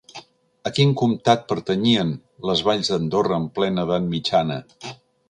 [0.69, 2.13] A quin comptat pertanyien
[2.51, 4.59] les valls d'Andorra en plena edat mitjana?